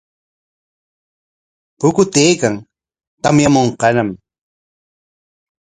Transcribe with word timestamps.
Pukutaykan, 1.79 2.55
tamyamunqañam. 3.21 4.09